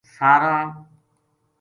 [0.13, 0.67] ساراں